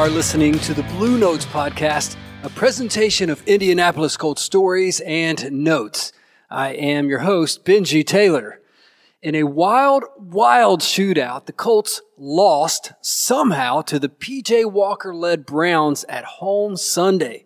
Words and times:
Are 0.00 0.08
listening 0.08 0.58
to 0.60 0.72
the 0.72 0.82
Blue 0.84 1.18
Notes 1.18 1.44
Podcast, 1.44 2.16
a 2.42 2.48
presentation 2.48 3.28
of 3.28 3.46
Indianapolis 3.46 4.16
Colts 4.16 4.40
stories 4.40 5.00
and 5.00 5.52
notes. 5.52 6.14
I 6.48 6.70
am 6.70 7.10
your 7.10 7.18
host, 7.18 7.66
Benji 7.66 8.02
Taylor. 8.06 8.62
In 9.20 9.34
a 9.34 9.42
wild, 9.42 10.04
wild 10.16 10.80
shootout, 10.80 11.44
the 11.44 11.52
Colts 11.52 12.00
lost 12.16 12.92
somehow 13.02 13.82
to 13.82 13.98
the 13.98 14.08
PJ 14.08 14.72
Walker 14.72 15.14
led 15.14 15.44
Browns 15.44 16.04
at 16.04 16.24
home 16.24 16.78
Sunday. 16.78 17.44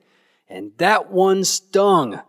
And 0.48 0.70
that 0.76 1.10
one 1.10 1.42
stung. 1.42 2.20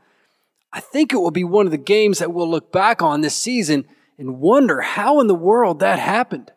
I 0.73 0.79
think 0.79 1.13
it 1.13 1.17
will 1.17 1.29
be 1.29 1.43
one 1.43 1.67
of 1.67 1.71
the 1.71 1.77
games 1.77 2.17
that 2.17 2.33
we'll 2.33 2.49
look 2.49 2.71
back 2.71 3.03
on 3.03 3.21
this 3.21 3.35
season 3.35 3.85
and 4.17 4.39
wonder 4.39 4.81
how 4.81 5.19
in 5.19 5.27
the 5.27 5.35
world 5.35 5.81
that 5.81 5.99
happened. 5.99 6.51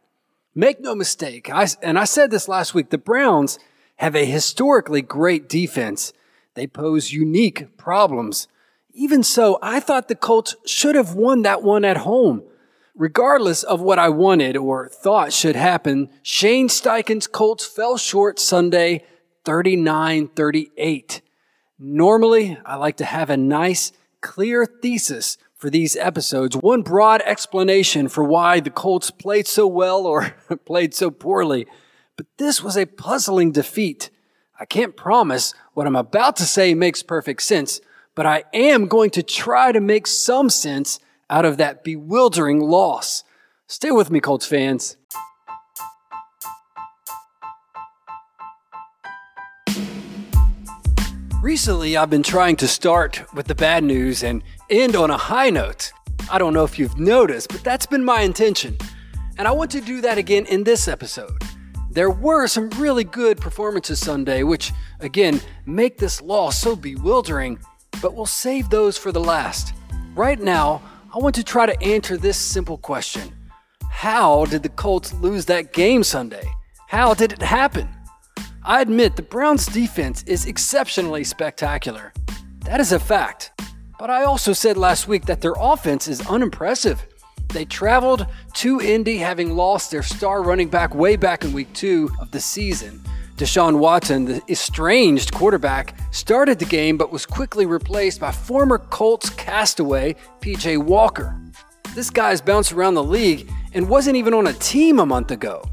Make 0.58 0.80
no 0.80 0.96
mistake, 0.96 1.48
I, 1.50 1.68
and 1.82 1.96
I 1.96 2.02
said 2.02 2.32
this 2.32 2.48
last 2.48 2.74
week, 2.74 2.90
the 2.90 2.98
Browns 2.98 3.60
have 3.98 4.16
a 4.16 4.24
historically 4.24 5.02
great 5.02 5.48
defense. 5.48 6.12
They 6.54 6.66
pose 6.66 7.12
unique 7.12 7.76
problems. 7.76 8.48
Even 8.92 9.22
so, 9.22 9.60
I 9.62 9.78
thought 9.78 10.08
the 10.08 10.16
Colts 10.16 10.56
should 10.66 10.96
have 10.96 11.14
won 11.14 11.42
that 11.42 11.62
one 11.62 11.84
at 11.84 11.98
home. 11.98 12.42
Regardless 12.96 13.62
of 13.62 13.80
what 13.80 14.00
I 14.00 14.08
wanted 14.08 14.56
or 14.56 14.88
thought 14.88 15.32
should 15.32 15.54
happen, 15.54 16.10
Shane 16.24 16.66
Steichen's 16.66 17.28
Colts 17.28 17.64
fell 17.64 17.96
short 17.96 18.40
Sunday 18.40 19.04
39 19.44 20.26
38. 20.26 21.20
Normally, 21.78 22.58
I 22.66 22.74
like 22.74 22.96
to 22.96 23.04
have 23.04 23.30
a 23.30 23.36
nice, 23.36 23.92
clear 24.20 24.66
thesis 24.66 25.36
for 25.54 25.70
these 25.70 25.96
episodes, 25.96 26.56
one 26.56 26.82
broad 26.82 27.20
explanation 27.22 28.08
for 28.08 28.22
why 28.22 28.60
the 28.60 28.70
Colts 28.70 29.10
played 29.10 29.46
so 29.46 29.66
well 29.66 30.06
or 30.06 30.36
played 30.64 30.94
so 30.94 31.10
poorly. 31.10 31.66
But 32.16 32.26
this 32.36 32.62
was 32.62 32.76
a 32.76 32.86
puzzling 32.86 33.52
defeat. 33.52 34.10
I 34.60 34.64
can't 34.64 34.96
promise 34.96 35.54
what 35.74 35.86
I'm 35.86 35.96
about 35.96 36.36
to 36.36 36.44
say 36.44 36.74
makes 36.74 37.02
perfect 37.02 37.42
sense, 37.42 37.80
but 38.14 38.26
I 38.26 38.44
am 38.52 38.86
going 38.86 39.10
to 39.10 39.22
try 39.22 39.72
to 39.72 39.80
make 39.80 40.06
some 40.06 40.50
sense 40.50 41.00
out 41.30 41.44
of 41.44 41.56
that 41.58 41.84
bewildering 41.84 42.60
loss. 42.60 43.24
Stay 43.66 43.90
with 43.90 44.10
me, 44.10 44.20
Colts 44.20 44.46
fans. 44.46 44.96
Recently, 51.42 51.96
I've 51.96 52.10
been 52.10 52.24
trying 52.24 52.56
to 52.56 52.66
start 52.66 53.22
with 53.32 53.46
the 53.46 53.54
bad 53.54 53.84
news 53.84 54.24
and 54.24 54.42
end 54.70 54.96
on 54.96 55.10
a 55.10 55.16
high 55.16 55.50
note. 55.50 55.92
I 56.32 56.36
don't 56.36 56.52
know 56.52 56.64
if 56.64 56.80
you've 56.80 56.98
noticed, 56.98 57.50
but 57.50 57.62
that's 57.62 57.86
been 57.86 58.04
my 58.04 58.22
intention. 58.22 58.76
And 59.38 59.46
I 59.46 59.52
want 59.52 59.70
to 59.70 59.80
do 59.80 60.00
that 60.00 60.18
again 60.18 60.46
in 60.46 60.64
this 60.64 60.88
episode. 60.88 61.40
There 61.92 62.10
were 62.10 62.48
some 62.48 62.70
really 62.70 63.04
good 63.04 63.40
performances 63.40 64.00
Sunday, 64.00 64.42
which, 64.42 64.72
again, 64.98 65.40
make 65.64 65.96
this 65.98 66.20
loss 66.20 66.58
so 66.58 66.74
bewildering, 66.74 67.60
but 68.02 68.14
we'll 68.14 68.26
save 68.26 68.68
those 68.68 68.98
for 68.98 69.12
the 69.12 69.20
last. 69.20 69.74
Right 70.16 70.40
now, 70.40 70.82
I 71.14 71.18
want 71.18 71.36
to 71.36 71.44
try 71.44 71.66
to 71.66 71.80
answer 71.80 72.16
this 72.16 72.36
simple 72.36 72.78
question 72.78 73.32
How 73.88 74.44
did 74.46 74.64
the 74.64 74.70
Colts 74.70 75.12
lose 75.14 75.44
that 75.44 75.72
game 75.72 76.02
Sunday? 76.02 76.50
How 76.88 77.14
did 77.14 77.32
it 77.32 77.42
happen? 77.42 77.88
I 78.68 78.82
admit 78.82 79.16
the 79.16 79.22
Browns' 79.22 79.64
defense 79.64 80.22
is 80.24 80.44
exceptionally 80.44 81.24
spectacular. 81.24 82.12
That 82.66 82.80
is 82.80 82.92
a 82.92 83.00
fact. 83.00 83.50
But 83.98 84.10
I 84.10 84.24
also 84.24 84.52
said 84.52 84.76
last 84.76 85.08
week 85.08 85.24
that 85.24 85.40
their 85.40 85.54
offense 85.58 86.06
is 86.06 86.20
unimpressive. 86.26 87.02
They 87.48 87.64
traveled 87.64 88.26
to 88.56 88.78
Indy 88.78 89.16
having 89.16 89.56
lost 89.56 89.90
their 89.90 90.02
star 90.02 90.42
running 90.42 90.68
back 90.68 90.94
way 90.94 91.16
back 91.16 91.44
in 91.44 91.54
week 91.54 91.72
two 91.72 92.10
of 92.20 92.30
the 92.30 92.40
season. 92.40 93.02
Deshaun 93.38 93.78
Watson, 93.78 94.26
the 94.26 94.42
estranged 94.50 95.32
quarterback, 95.32 95.94
started 96.10 96.58
the 96.58 96.66
game 96.66 96.98
but 96.98 97.10
was 97.10 97.24
quickly 97.24 97.64
replaced 97.64 98.20
by 98.20 98.30
former 98.30 98.76
Colts 98.76 99.30
castaway 99.30 100.14
PJ 100.42 100.76
Walker. 100.76 101.40
This 101.94 102.10
guy's 102.10 102.42
bounced 102.42 102.72
around 102.72 102.96
the 102.96 103.02
league 103.02 103.50
and 103.72 103.88
wasn't 103.88 104.16
even 104.16 104.34
on 104.34 104.46
a 104.46 104.52
team 104.52 104.98
a 104.98 105.06
month 105.06 105.30
ago. 105.30 105.64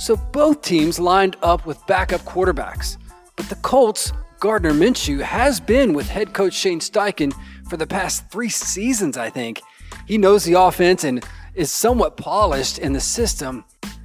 So 0.00 0.16
both 0.16 0.62
teams 0.62 0.98
lined 0.98 1.36
up 1.42 1.66
with 1.66 1.86
backup 1.86 2.22
quarterbacks. 2.22 2.96
But 3.36 3.50
the 3.50 3.56
Colts, 3.56 4.14
Gardner 4.38 4.72
Minshew, 4.72 5.20
has 5.20 5.60
been 5.60 5.92
with 5.92 6.08
head 6.08 6.32
coach 6.32 6.54
Shane 6.54 6.80
Steichen 6.80 7.34
for 7.68 7.76
the 7.76 7.86
past 7.86 8.30
three 8.30 8.48
seasons, 8.48 9.18
I 9.18 9.28
think. 9.28 9.60
He 10.06 10.16
knows 10.16 10.42
the 10.42 10.58
offense 10.58 11.04
and 11.04 11.22
is 11.54 11.70
somewhat 11.70 12.16
polished 12.16 12.78
in 12.78 12.94
the 12.94 13.00
system. 13.00 13.62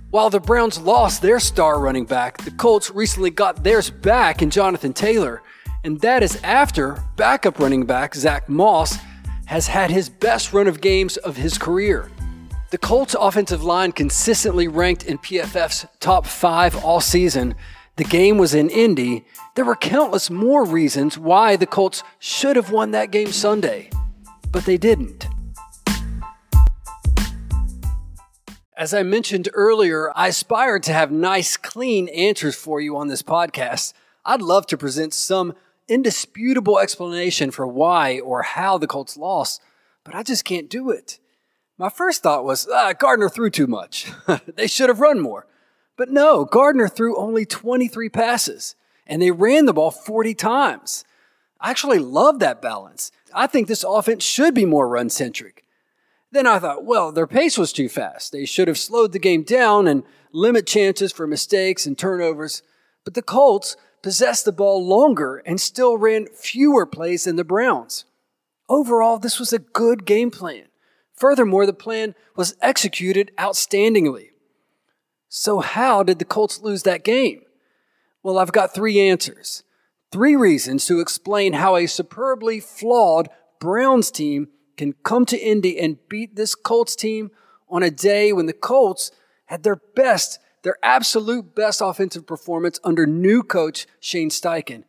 While 0.10 0.30
the 0.30 0.42
Browns 0.42 0.78
lost 0.78 1.22
their 1.22 1.40
star 1.40 1.80
running 1.80 2.06
back, 2.06 2.40
the 2.40 2.52
Colts 2.52 2.92
recently 2.92 3.30
got 3.30 3.64
theirs 3.64 3.90
back 3.90 4.42
in 4.42 4.50
Jonathan 4.50 4.92
Taylor, 4.92 5.44
and 5.86 6.02
that 6.02 6.24
is 6.24 6.36
after 6.44 7.02
backup 7.16 7.58
running 7.58 7.86
back 7.86 8.16
Zach 8.16 8.50
Moss 8.50 8.98
has 9.46 9.68
had 9.68 9.92
his 9.92 10.10
best 10.10 10.52
run 10.52 10.68
of 10.68 10.82
games 10.82 11.16
of 11.16 11.38
his 11.38 11.58
career. 11.58 12.12
The 12.76 12.80
Colts 12.80 13.16
offensive 13.18 13.64
line 13.64 13.94
consistently 13.94 14.68
ranked 14.68 15.06
in 15.06 15.18
PFF's 15.18 15.86
top 16.02 16.26
five 16.26 16.76
all 16.84 17.00
season. 17.00 17.56
The 17.96 18.04
game 18.04 18.38
was 18.38 18.54
in 18.54 18.70
Indy. 18.70 19.24
There 19.56 19.64
were 19.64 19.78
countless 19.78 20.30
more 20.30 20.66
reasons 20.66 21.18
why 21.18 21.56
the 21.56 21.68
Colts 21.68 22.04
should 22.20 22.58
have 22.58 22.72
won 22.72 22.92
that 22.92 23.12
game 23.12 23.32
Sunday, 23.32 23.92
but 24.52 24.66
they 24.66 24.76
didn't. 24.76 25.26
As 28.76 28.94
I 28.94 29.04
mentioned 29.04 29.48
earlier, 29.54 30.12
I 30.14 30.28
aspire 30.28 30.78
to 30.80 30.92
have 30.92 31.14
nice, 31.14 31.56
clean 31.56 32.10
answers 32.10 32.56
for 32.56 32.82
you 32.82 32.98
on 32.98 33.08
this 33.08 33.24
podcast. 33.24 33.94
I'd 34.26 34.42
love 34.42 34.68
to 34.68 34.78
present 34.78 35.14
some 35.14 35.54
indisputable 35.88 36.80
explanation 36.80 37.52
for 37.52 37.66
why 37.66 38.20
or 38.20 38.42
how 38.42 38.78
the 38.78 38.86
Colts 38.86 39.16
lost, 39.16 39.62
but 40.04 40.14
I 40.14 40.24
just 40.24 40.44
can't 40.44 40.70
do 40.70 40.90
it. 40.90 41.20
My 41.78 41.90
first 41.90 42.24
thought 42.24 42.46
was, 42.46 42.68
ah, 42.72 42.94
Gardner 42.94 43.30
threw 43.30 43.50
too 43.50 43.68
much. 43.68 44.12
they 44.56 44.68
should 44.68 44.90
have 44.90 45.02
run 45.02 45.20
more. 45.20 45.46
But 45.98 46.10
no, 46.10 46.46
Gardner 46.46 46.88
threw 46.88 47.18
only 47.18 47.46
23 47.46 48.10
passes, 48.10 48.76
and 49.06 49.22
they 49.22 49.32
ran 49.32 49.66
the 49.66 49.74
ball 49.74 49.92
40 49.92 50.34
times. 50.36 51.04
I 51.60 51.72
actually 51.72 52.00
love 52.00 52.40
that 52.40 52.62
balance. 52.62 53.12
I 53.34 53.48
think 53.48 53.68
this 53.68 53.84
offense 53.84 54.24
should 54.24 54.54
be 54.54 54.66
more 54.66 54.88
run 54.88 55.10
centric. 55.10 55.64
Then 56.32 56.48
I 56.48 56.60
thought, 56.60 56.86
well, 56.86 57.12
their 57.12 57.28
pace 57.28 57.58
was 57.58 57.72
too 57.72 57.90
fast. 57.90 58.32
They 58.32 58.46
should 58.46 58.68
have 58.68 58.78
slowed 58.78 59.12
the 59.12 59.20
game 59.20 59.44
down 59.44 59.88
and 59.88 60.04
limit 60.32 60.68
chances 60.68 61.12
for 61.12 61.28
mistakes 61.28 61.86
and 61.86 61.98
turnovers. 61.98 62.62
But 63.04 63.14
the 63.14 63.22
Colts 63.22 63.78
possessed 64.02 64.46
the 64.46 64.52
ball 64.52 64.86
longer 64.86 65.42
and 65.46 65.60
still 65.60 65.98
ran 65.98 66.28
fewer 66.28 66.86
plays 66.86 67.24
than 67.24 67.38
the 67.38 67.44
Browns. 67.44 68.06
Overall, 68.68 69.18
this 69.18 69.40
was 69.40 69.54
a 69.54 69.60
good 69.60 70.06
game 70.06 70.32
plan. 70.32 70.66
Furthermore, 71.16 71.66
the 71.66 71.74
plan 71.74 72.16
was 72.36 72.56
executed 72.62 73.32
outstandingly. 73.38 74.30
So, 75.30 75.60
how 75.60 76.04
did 76.04 76.20
the 76.20 76.26
Colts 76.26 76.62
lose 76.62 76.84
that 76.84 77.04
game? 77.04 77.42
Well, 78.24 78.38
I've 78.38 78.52
got 78.52 78.74
three 78.74 79.00
answers. 79.00 79.64
Three 80.12 80.36
reasons 80.36 80.86
to 80.86 81.00
explain 81.00 81.54
how 81.54 81.76
a 81.76 81.88
superbly 81.88 82.60
flawed 82.60 83.30
Browns 83.60 84.12
team 84.12 84.50
can 84.78 84.94
come 85.04 85.26
to 85.26 85.38
Indy 85.38 85.80
and 85.80 85.98
beat 86.10 86.36
this 86.36 86.56
Colts 86.56 86.96
team 86.96 87.32
on 87.70 87.84
a 87.84 87.92
day 87.92 88.32
when 88.34 88.46
the 88.46 88.54
Colts 88.54 89.12
had 89.46 89.64
their 89.64 89.76
best, 89.76 90.40
their 90.64 90.78
absolute 90.84 91.56
best 91.56 91.82
offensive 91.82 92.26
performance 92.26 92.80
under 92.84 93.06
new 93.06 93.44
coach 93.44 93.88
Shane 94.00 94.30
Steichen. 94.30 94.84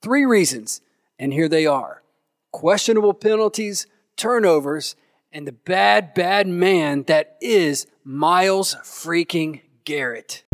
Three 0.00 0.24
reasons, 0.24 0.80
and 1.18 1.32
here 1.32 1.48
they 1.48 1.66
are 1.66 2.02
questionable 2.50 3.14
penalties, 3.14 3.86
turnovers, 4.16 4.94
and 5.32 5.46
the 5.46 5.52
bad, 5.52 6.12
bad 6.12 6.46
man 6.46 7.04
that 7.04 7.36
is 7.40 7.86
Myles 8.04 8.76
freaking 8.82 9.62
Garrett. 9.84 10.44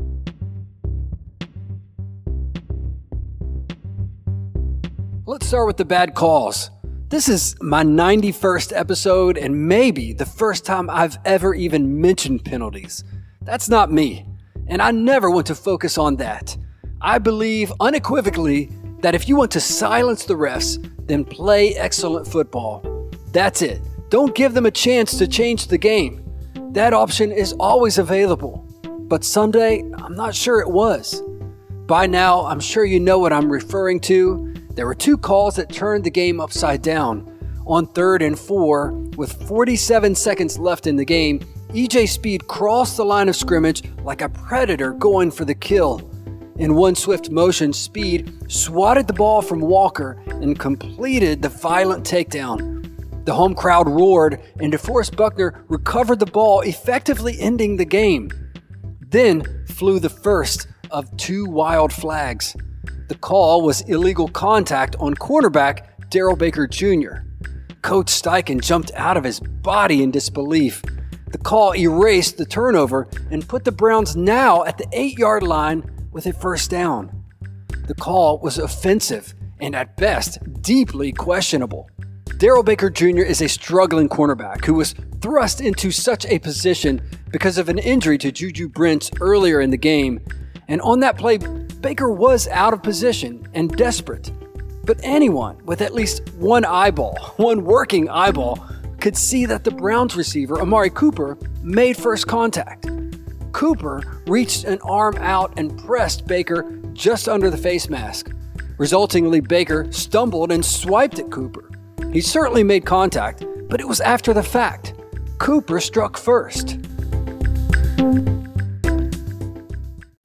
Let's 5.26 5.46
start 5.46 5.66
with 5.66 5.76
the 5.76 5.84
bad 5.84 6.14
calls. 6.14 6.70
This 7.08 7.28
is 7.28 7.56
my 7.60 7.82
91st 7.82 8.72
episode 8.74 9.36
and 9.36 9.68
maybe 9.68 10.12
the 10.12 10.24
first 10.24 10.64
time 10.64 10.88
I've 10.88 11.18
ever 11.24 11.54
even 11.54 12.00
mentioned 12.00 12.44
penalties. 12.44 13.02
That's 13.42 13.68
not 13.68 13.90
me, 13.90 14.26
and 14.68 14.80
I 14.80 14.90
never 14.90 15.30
want 15.30 15.46
to 15.48 15.54
focus 15.54 15.98
on 15.98 16.16
that. 16.16 16.56
I 17.00 17.18
believe 17.18 17.72
unequivocally 17.80 18.70
that 19.00 19.14
if 19.14 19.28
you 19.28 19.36
want 19.36 19.50
to 19.52 19.60
silence 19.60 20.24
the 20.24 20.34
refs, 20.34 20.78
then 21.06 21.24
play 21.24 21.74
excellent 21.74 22.26
football. 22.26 23.10
That's 23.32 23.62
it. 23.62 23.80
Don't 24.08 24.34
give 24.34 24.54
them 24.54 24.64
a 24.64 24.70
chance 24.70 25.18
to 25.18 25.28
change 25.28 25.66
the 25.66 25.76
game. 25.76 26.24
That 26.72 26.94
option 26.94 27.30
is 27.30 27.52
always 27.54 27.98
available. 27.98 28.64
But 28.82 29.22
Sunday, 29.22 29.82
I'm 29.98 30.14
not 30.14 30.34
sure 30.34 30.60
it 30.60 30.70
was. 30.70 31.22
By 31.86 32.06
now, 32.06 32.46
I'm 32.46 32.60
sure 32.60 32.86
you 32.86 33.00
know 33.00 33.18
what 33.18 33.34
I'm 33.34 33.52
referring 33.52 34.00
to. 34.00 34.54
There 34.70 34.86
were 34.86 34.94
two 34.94 35.18
calls 35.18 35.56
that 35.56 35.70
turned 35.70 36.04
the 36.04 36.10
game 36.10 36.40
upside 36.40 36.80
down. 36.80 37.34
On 37.66 37.86
third 37.86 38.22
and 38.22 38.38
four, 38.38 38.92
with 39.18 39.46
47 39.46 40.14
seconds 40.14 40.58
left 40.58 40.86
in 40.86 40.96
the 40.96 41.04
game, 41.04 41.40
EJ 41.70 42.08
Speed 42.08 42.48
crossed 42.48 42.96
the 42.96 43.04
line 43.04 43.28
of 43.28 43.36
scrimmage 43.36 43.82
like 44.04 44.22
a 44.22 44.30
predator 44.30 44.92
going 44.92 45.30
for 45.30 45.44
the 45.44 45.54
kill. 45.54 45.98
in 46.56 46.74
one 46.74 46.94
swift 46.94 47.30
motion, 47.30 47.74
Speed 47.74 48.32
swatted 48.50 49.06
the 49.06 49.12
ball 49.12 49.42
from 49.42 49.60
Walker 49.60 50.20
and 50.26 50.58
completed 50.58 51.42
the 51.42 51.50
violent 51.50 52.04
takedown. 52.04 52.77
The 53.28 53.34
home 53.34 53.54
crowd 53.54 53.90
roared, 53.90 54.40
and 54.58 54.72
DeForest 54.72 55.14
Buckner 55.14 55.62
recovered 55.68 56.18
the 56.18 56.24
ball, 56.24 56.62
effectively 56.62 57.38
ending 57.38 57.76
the 57.76 57.84
game. 57.84 58.30
Then 59.06 59.66
flew 59.66 60.00
the 60.00 60.08
first 60.08 60.66
of 60.90 61.14
two 61.18 61.44
wild 61.44 61.92
flags. 61.92 62.56
The 63.08 63.16
call 63.16 63.60
was 63.60 63.82
illegal 63.82 64.28
contact 64.28 64.96
on 64.98 65.14
cornerback 65.14 66.08
Darrell 66.08 66.36
Baker 66.36 66.66
Jr. 66.66 67.16
Coach 67.82 68.06
Steichen 68.06 68.62
jumped 68.62 68.92
out 68.94 69.18
of 69.18 69.24
his 69.24 69.40
body 69.40 70.02
in 70.02 70.10
disbelief. 70.10 70.80
The 71.30 71.36
call 71.36 71.76
erased 71.76 72.38
the 72.38 72.46
turnover 72.46 73.08
and 73.30 73.46
put 73.46 73.66
the 73.66 73.72
Browns 73.72 74.16
now 74.16 74.64
at 74.64 74.78
the 74.78 74.88
eight 74.92 75.18
yard 75.18 75.42
line 75.42 76.08
with 76.12 76.24
a 76.24 76.32
first 76.32 76.70
down. 76.70 77.24
The 77.88 77.94
call 77.94 78.38
was 78.38 78.56
offensive 78.56 79.34
and 79.60 79.76
at 79.76 79.98
best 79.98 80.38
deeply 80.62 81.12
questionable. 81.12 81.90
Darrell 82.38 82.62
Baker 82.62 82.88
Jr. 82.88 83.24
is 83.24 83.42
a 83.42 83.48
struggling 83.48 84.08
cornerback 84.08 84.64
who 84.64 84.74
was 84.74 84.94
thrust 85.20 85.60
into 85.60 85.90
such 85.90 86.24
a 86.26 86.38
position 86.38 87.02
because 87.32 87.58
of 87.58 87.68
an 87.68 87.80
injury 87.80 88.16
to 88.18 88.30
Juju 88.30 88.68
Brents 88.68 89.10
earlier 89.20 89.60
in 89.60 89.70
the 89.70 89.76
game. 89.76 90.20
And 90.68 90.80
on 90.82 91.00
that 91.00 91.18
play, 91.18 91.38
Baker 91.38 92.12
was 92.12 92.46
out 92.46 92.72
of 92.72 92.80
position 92.80 93.44
and 93.54 93.76
desperate. 93.76 94.30
But 94.84 95.00
anyone 95.02 95.58
with 95.64 95.80
at 95.80 95.94
least 95.94 96.32
one 96.34 96.64
eyeball, 96.64 97.16
one 97.38 97.64
working 97.64 98.08
eyeball, 98.08 98.64
could 99.00 99.16
see 99.16 99.44
that 99.46 99.64
the 99.64 99.72
Browns 99.72 100.14
receiver, 100.14 100.60
Amari 100.60 100.90
Cooper, 100.90 101.36
made 101.64 101.96
first 101.96 102.28
contact. 102.28 102.86
Cooper 103.50 104.22
reached 104.28 104.62
an 104.62 104.78
arm 104.84 105.16
out 105.16 105.52
and 105.56 105.76
pressed 105.76 106.24
Baker 106.28 106.80
just 106.92 107.28
under 107.28 107.50
the 107.50 107.56
face 107.56 107.88
mask. 107.88 108.30
Resultingly, 108.76 109.40
Baker 109.40 109.90
stumbled 109.90 110.52
and 110.52 110.64
swiped 110.64 111.18
at 111.18 111.32
Cooper. 111.32 111.67
He 112.12 112.22
certainly 112.22 112.64
made 112.64 112.86
contact, 112.86 113.44
but 113.68 113.80
it 113.80 113.88
was 113.88 114.00
after 114.00 114.32
the 114.32 114.42
fact. 114.42 114.94
Cooper 115.38 115.78
struck 115.78 116.16
first. 116.16 116.78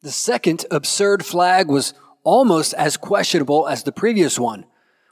The 0.02 0.12
second 0.12 0.66
absurd 0.72 1.26
flag 1.26 1.68
was 1.68 1.94
almost 2.24 2.74
as 2.76 2.96
questionable 2.96 3.68
as 3.68 3.84
the 3.84 3.92
previous 3.92 4.40
one. 4.40 4.66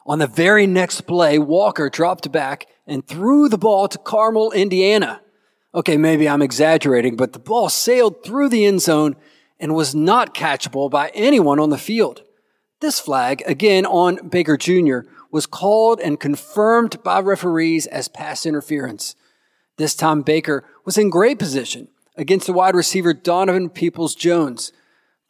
On 0.05 0.19
the 0.19 0.27
very 0.27 0.65
next 0.65 1.01
play, 1.01 1.37
Walker 1.37 1.89
dropped 1.89 2.31
back 2.31 2.67
and 2.87 3.05
threw 3.05 3.49
the 3.49 3.57
ball 3.57 3.87
to 3.89 3.97
Carmel, 3.97 4.51
Indiana. 4.51 5.21
Okay, 5.75 5.97
maybe 5.97 6.27
I'm 6.27 6.41
exaggerating, 6.41 7.15
but 7.15 7.33
the 7.33 7.39
ball 7.39 7.69
sailed 7.69 8.23
through 8.23 8.49
the 8.49 8.65
end 8.65 8.81
zone 8.81 9.15
and 9.59 9.75
was 9.75 9.93
not 9.93 10.33
catchable 10.33 10.89
by 10.89 11.09
anyone 11.13 11.59
on 11.59 11.69
the 11.69 11.77
field. 11.77 12.23
This 12.81 12.99
flag, 12.99 13.41
again 13.45 13.85
on 13.85 14.27
Baker 14.27 14.57
Jr., 14.57 14.99
was 15.31 15.45
called 15.45 15.99
and 16.01 16.19
confirmed 16.19 17.01
by 17.03 17.21
referees 17.21 17.87
as 17.87 18.09
pass 18.09 18.45
interference. 18.45 19.15
This 19.77 19.95
time 19.95 20.21
Baker 20.23 20.65
was 20.83 20.97
in 20.97 21.09
great 21.09 21.39
position 21.39 21.87
against 22.17 22.47
the 22.47 22.53
wide 22.53 22.75
receiver 22.75 23.13
Donovan 23.13 23.69
Peoples 23.69 24.15
Jones 24.15 24.73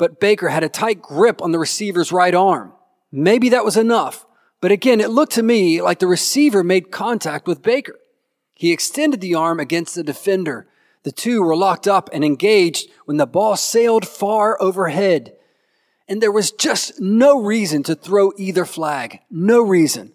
but 0.02 0.20
Baker 0.20 0.50
had 0.50 0.64
a 0.64 0.68
tight 0.68 1.00
grip 1.00 1.44
on 1.44 1.52
the 1.52 1.60
receiver's 1.60 2.12
right 2.12 2.34
arm. 2.34 2.74
Maybe 3.12 3.50
that 3.50 3.64
was 3.64 3.78
enough, 3.78 4.26
but 4.60 4.72
again, 4.72 5.00
it 5.00 5.12
looked 5.12 5.34
to 5.34 5.44
me 5.44 5.80
like 5.80 6.00
the 6.00 6.08
receiver 6.08 6.64
made 6.64 6.90
contact 6.90 7.46
with 7.46 7.62
Baker. 7.62 8.00
He 8.56 8.72
extended 8.72 9.22
the 9.22 9.36
arm 9.36 9.60
against 9.60 9.94
the 9.94 10.04
defender. 10.04 10.68
The 11.04 11.12
two 11.12 11.44
were 11.44 11.56
locked 11.56 11.88
up 11.88 12.10
and 12.12 12.26
engaged 12.26 12.90
when 13.06 13.18
the 13.18 13.28
ball 13.28 13.56
sailed 13.56 14.08
far 14.08 14.60
overhead. 14.60 15.36
And 16.12 16.22
there 16.22 16.30
was 16.30 16.52
just 16.52 17.00
no 17.00 17.42
reason 17.42 17.84
to 17.84 17.96
throw 17.96 18.34
either 18.36 18.66
flag. 18.66 19.22
No 19.32 19.62
reason. 19.62 20.12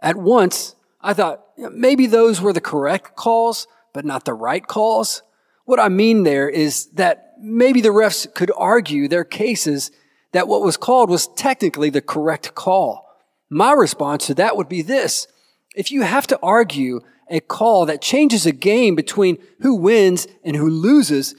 At 0.00 0.14
once, 0.14 0.76
I 1.00 1.12
thought 1.12 1.44
maybe 1.58 2.06
those 2.06 2.40
were 2.40 2.52
the 2.52 2.60
correct 2.60 3.16
calls, 3.16 3.66
but 3.92 4.04
not 4.04 4.24
the 4.24 4.32
right 4.32 4.64
calls. 4.64 5.24
What 5.64 5.80
I 5.80 5.88
mean 5.88 6.22
there 6.22 6.48
is 6.48 6.86
that 6.92 7.34
maybe 7.40 7.80
the 7.80 7.88
refs 7.88 8.32
could 8.32 8.52
argue 8.56 9.08
their 9.08 9.24
cases 9.24 9.90
that 10.30 10.46
what 10.46 10.62
was 10.62 10.76
called 10.76 11.10
was 11.10 11.26
technically 11.26 11.90
the 11.90 12.00
correct 12.00 12.54
call. 12.54 13.08
My 13.48 13.72
response 13.72 14.28
to 14.28 14.34
that 14.34 14.56
would 14.56 14.68
be 14.68 14.82
this. 14.82 15.26
If 15.74 15.90
you 15.90 16.02
have 16.02 16.28
to 16.28 16.38
argue 16.44 17.00
a 17.28 17.40
call 17.40 17.86
that 17.86 18.00
changes 18.00 18.46
a 18.46 18.52
game 18.52 18.94
between 18.94 19.36
who 19.62 19.74
wins 19.74 20.28
and 20.44 20.54
who 20.54 20.70
loses, 20.70 21.34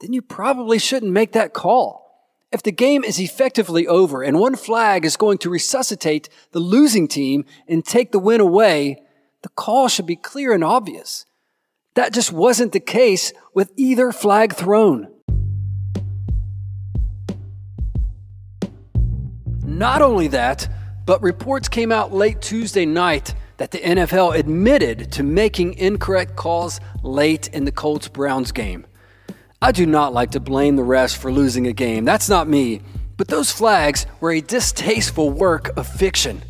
then 0.00 0.12
you 0.12 0.22
probably 0.22 0.78
shouldn't 0.78 1.10
make 1.10 1.32
that 1.32 1.52
call. 1.52 2.05
If 2.56 2.62
the 2.62 2.72
game 2.72 3.04
is 3.04 3.20
effectively 3.20 3.86
over 3.86 4.22
and 4.22 4.40
one 4.40 4.56
flag 4.56 5.04
is 5.04 5.18
going 5.18 5.36
to 5.38 5.50
resuscitate 5.50 6.30
the 6.52 6.58
losing 6.58 7.06
team 7.06 7.44
and 7.68 7.84
take 7.84 8.12
the 8.12 8.18
win 8.18 8.40
away, 8.40 8.96
the 9.42 9.50
call 9.50 9.88
should 9.88 10.06
be 10.06 10.16
clear 10.16 10.54
and 10.54 10.64
obvious. 10.64 11.26
That 11.96 12.14
just 12.14 12.32
wasn't 12.32 12.72
the 12.72 12.80
case 12.80 13.34
with 13.52 13.72
either 13.76 14.10
flag 14.10 14.54
thrown. 14.54 15.08
Not 19.62 20.00
only 20.00 20.28
that, 20.28 20.66
but 21.04 21.20
reports 21.20 21.68
came 21.68 21.92
out 21.92 22.14
late 22.14 22.40
Tuesday 22.40 22.86
night 22.86 23.34
that 23.58 23.70
the 23.70 23.80
NFL 23.80 24.34
admitted 24.34 25.12
to 25.12 25.22
making 25.22 25.74
incorrect 25.74 26.36
calls 26.36 26.80
late 27.02 27.48
in 27.48 27.66
the 27.66 27.72
Colts 27.72 28.08
Browns 28.08 28.50
game. 28.50 28.86
I 29.62 29.72
do 29.72 29.86
not 29.86 30.12
like 30.12 30.32
to 30.32 30.40
blame 30.40 30.76
the 30.76 30.82
refs 30.82 31.16
for 31.16 31.32
losing 31.32 31.66
a 31.66 31.72
game. 31.72 32.04
That's 32.04 32.28
not 32.28 32.46
me. 32.46 32.82
But 33.16 33.28
those 33.28 33.50
flags 33.50 34.04
were 34.20 34.32
a 34.32 34.42
distasteful 34.42 35.30
work 35.30 35.74
of 35.78 35.86
fiction. 35.86 36.42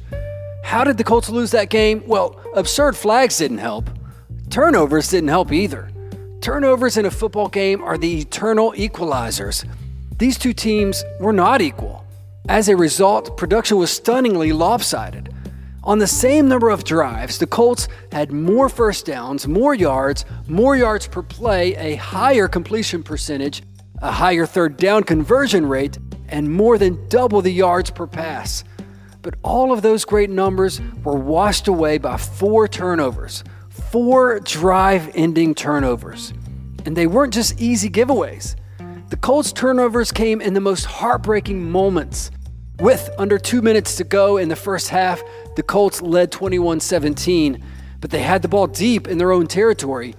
How 0.64 0.82
did 0.82 0.98
the 0.98 1.04
Colts 1.04 1.30
lose 1.30 1.52
that 1.52 1.70
game? 1.70 2.02
Well, 2.06 2.40
absurd 2.54 2.96
flags 2.96 3.38
didn't 3.38 3.58
help. 3.58 3.88
Turnovers 4.50 5.08
didn't 5.08 5.28
help 5.28 5.52
either. 5.52 5.88
Turnovers 6.40 6.96
in 6.96 7.06
a 7.06 7.10
football 7.10 7.48
game 7.48 7.80
are 7.82 7.96
the 7.96 8.20
eternal 8.20 8.72
equalizers. 8.72 9.64
These 10.18 10.38
two 10.38 10.52
teams 10.52 11.04
were 11.20 11.32
not 11.32 11.62
equal. 11.62 12.04
As 12.48 12.68
a 12.68 12.76
result, 12.76 13.36
production 13.36 13.76
was 13.76 13.92
stunningly 13.92 14.52
lopsided. 14.52 15.32
On 15.86 16.00
the 16.00 16.06
same 16.08 16.48
number 16.48 16.68
of 16.68 16.82
drives, 16.82 17.38
the 17.38 17.46
Colts 17.46 17.86
had 18.10 18.32
more 18.32 18.68
first 18.68 19.06
downs, 19.06 19.46
more 19.46 19.72
yards, 19.72 20.24
more 20.48 20.74
yards 20.74 21.06
per 21.06 21.22
play, 21.22 21.76
a 21.76 21.94
higher 21.94 22.48
completion 22.48 23.04
percentage, 23.04 23.62
a 24.02 24.10
higher 24.10 24.46
third 24.46 24.78
down 24.78 25.04
conversion 25.04 25.64
rate, 25.64 25.96
and 26.28 26.50
more 26.50 26.76
than 26.76 27.08
double 27.08 27.40
the 27.40 27.52
yards 27.52 27.90
per 27.90 28.08
pass. 28.08 28.64
But 29.22 29.36
all 29.44 29.72
of 29.72 29.82
those 29.82 30.04
great 30.04 30.28
numbers 30.28 30.80
were 31.04 31.14
washed 31.14 31.68
away 31.68 31.98
by 31.98 32.16
four 32.16 32.66
turnovers, 32.66 33.44
four 33.68 34.40
drive 34.40 35.12
ending 35.14 35.54
turnovers. 35.54 36.32
And 36.84 36.96
they 36.96 37.06
weren't 37.06 37.32
just 37.32 37.60
easy 37.60 37.88
giveaways. 37.88 38.56
The 39.10 39.16
Colts' 39.16 39.52
turnovers 39.52 40.10
came 40.10 40.40
in 40.40 40.52
the 40.52 40.60
most 40.60 40.86
heartbreaking 40.86 41.70
moments. 41.70 42.32
With 42.80 43.08
under 43.16 43.38
two 43.38 43.62
minutes 43.62 43.96
to 43.96 44.04
go 44.04 44.36
in 44.36 44.50
the 44.50 44.56
first 44.56 44.90
half, 44.90 45.22
the 45.56 45.62
Colts 45.62 46.02
led 46.02 46.30
21 46.30 46.80
17, 46.80 47.64
but 48.00 48.10
they 48.10 48.22
had 48.22 48.42
the 48.42 48.48
ball 48.48 48.66
deep 48.66 49.08
in 49.08 49.18
their 49.18 49.32
own 49.32 49.46
territory. 49.46 50.14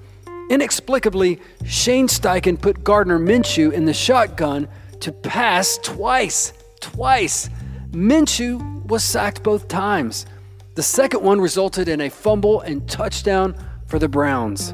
Inexplicably, 0.50 1.40
Shane 1.64 2.08
Steichen 2.08 2.60
put 2.60 2.84
Gardner 2.84 3.20
Minshew 3.20 3.72
in 3.72 3.86
the 3.86 3.94
shotgun 3.94 4.68
to 5.00 5.12
pass 5.12 5.78
twice. 5.84 6.54
Twice. 6.82 7.50
Minshew 7.92 8.86
was 8.86 9.04
sacked 9.04 9.44
both 9.44 9.68
times. 9.68 10.26
The 10.76 10.84
second 10.84 11.24
one 11.24 11.40
resulted 11.40 11.88
in 11.88 12.02
a 12.02 12.10
fumble 12.10 12.62
and 12.62 12.88
touchdown 12.90 13.56
for 13.86 14.00
the 14.00 14.10
Browns. 14.10 14.74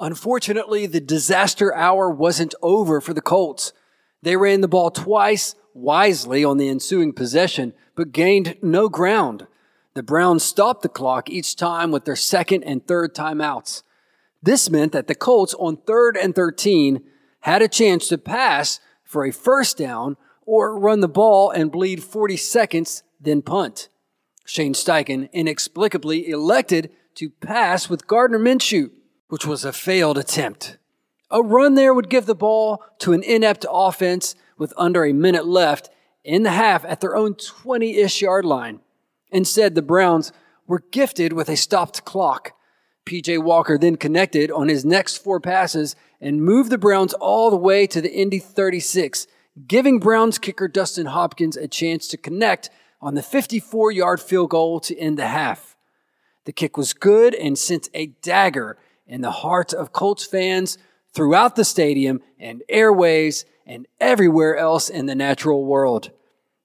Unfortunately, 0.00 0.86
the 0.86 1.00
disaster 1.00 1.74
hour 1.74 2.10
wasn't 2.10 2.54
over 2.62 3.00
for 3.00 3.12
the 3.12 3.20
Colts. 3.20 3.72
They 4.22 4.36
ran 4.36 4.62
the 4.62 4.68
ball 4.68 4.90
twice 4.90 5.54
wisely 5.78 6.44
on 6.44 6.56
the 6.56 6.68
ensuing 6.68 7.12
possession, 7.12 7.72
but 7.94 8.12
gained 8.12 8.56
no 8.62 8.88
ground. 8.88 9.46
The 9.94 10.02
Browns 10.02 10.44
stopped 10.44 10.82
the 10.82 10.88
clock 10.88 11.30
each 11.30 11.56
time 11.56 11.90
with 11.90 12.04
their 12.04 12.16
second 12.16 12.64
and 12.64 12.86
third 12.86 13.14
timeouts. 13.14 13.82
This 14.42 14.70
meant 14.70 14.92
that 14.92 15.08
the 15.08 15.14
Colts 15.14 15.54
on 15.54 15.76
third 15.78 16.16
and 16.16 16.34
13 16.34 17.02
had 17.40 17.62
a 17.62 17.68
chance 17.68 18.08
to 18.08 18.18
pass 18.18 18.80
for 19.02 19.24
a 19.24 19.32
first 19.32 19.76
down 19.78 20.16
or 20.46 20.78
run 20.78 21.00
the 21.00 21.08
ball 21.08 21.50
and 21.50 21.72
bleed 21.72 22.02
40 22.02 22.36
seconds, 22.36 23.02
then 23.20 23.42
punt. 23.42 23.88
Shane 24.44 24.74
Steichen 24.74 25.30
inexplicably 25.32 26.28
elected 26.30 26.90
to 27.16 27.30
pass 27.30 27.90
with 27.90 28.06
Gardner 28.06 28.38
Minshew, 28.38 28.90
which 29.28 29.44
was 29.44 29.64
a 29.64 29.72
failed 29.72 30.16
attempt. 30.16 30.78
A 31.30 31.42
run 31.42 31.74
there 31.74 31.92
would 31.92 32.08
give 32.08 32.26
the 32.26 32.34
ball 32.34 32.82
to 33.00 33.12
an 33.12 33.22
inept 33.22 33.66
offense 33.68 34.34
with 34.58 34.72
under 34.76 35.04
a 35.04 35.12
minute 35.12 35.46
left 35.46 35.90
in 36.24 36.42
the 36.42 36.50
half 36.50 36.84
at 36.84 37.00
their 37.00 37.16
own 37.16 37.34
20 37.34 37.96
ish 37.96 38.20
yard 38.20 38.44
line. 38.44 38.80
Instead, 39.30 39.74
the 39.74 39.82
Browns 39.82 40.32
were 40.66 40.84
gifted 40.90 41.32
with 41.32 41.48
a 41.48 41.56
stopped 41.56 42.04
clock. 42.04 42.52
PJ 43.06 43.42
Walker 43.42 43.78
then 43.78 43.96
connected 43.96 44.50
on 44.50 44.68
his 44.68 44.84
next 44.84 45.16
four 45.16 45.40
passes 45.40 45.96
and 46.20 46.42
moved 46.42 46.70
the 46.70 46.78
Browns 46.78 47.14
all 47.14 47.50
the 47.50 47.56
way 47.56 47.86
to 47.86 48.00
the 48.00 48.12
Indy 48.12 48.38
36, 48.38 49.26
giving 49.66 49.98
Browns 49.98 50.38
kicker 50.38 50.68
Dustin 50.68 51.06
Hopkins 51.06 51.56
a 51.56 51.68
chance 51.68 52.06
to 52.08 52.16
connect 52.18 52.68
on 53.00 53.14
the 53.14 53.22
54 53.22 53.92
yard 53.92 54.20
field 54.20 54.50
goal 54.50 54.80
to 54.80 54.98
end 54.98 55.18
the 55.18 55.28
half. 55.28 55.76
The 56.44 56.52
kick 56.52 56.76
was 56.76 56.92
good 56.92 57.34
and 57.34 57.58
sent 57.58 57.88
a 57.94 58.06
dagger 58.06 58.78
in 59.06 59.22
the 59.22 59.30
hearts 59.30 59.72
of 59.72 59.92
Colts 59.92 60.26
fans 60.26 60.76
throughout 61.14 61.56
the 61.56 61.64
stadium 61.64 62.20
and 62.38 62.62
airways 62.68 63.44
and 63.68 63.86
everywhere 64.00 64.56
else 64.56 64.88
in 64.88 65.06
the 65.06 65.14
natural 65.14 65.64
world. 65.64 66.10